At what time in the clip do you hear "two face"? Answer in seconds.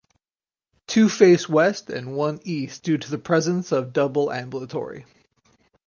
0.87-1.47